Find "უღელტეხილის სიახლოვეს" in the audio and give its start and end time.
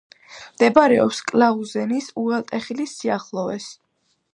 2.25-3.71